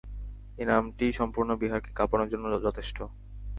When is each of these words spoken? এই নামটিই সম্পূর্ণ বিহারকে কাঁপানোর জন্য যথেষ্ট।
এই 0.57 0.65
নামটিই 0.67 1.17
সম্পূর্ণ 1.19 1.49
বিহারকে 1.61 1.91
কাঁপানোর 1.95 2.31
জন্য 2.33 2.45
যথেষ্ট। 2.57 2.97